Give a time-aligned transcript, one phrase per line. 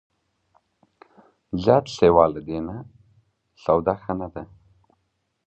[1.63, 2.75] زیات سیوا له دې نه،
[3.63, 4.43] سودا ښه نه ده